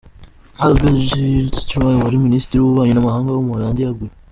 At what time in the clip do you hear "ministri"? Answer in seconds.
2.25-2.55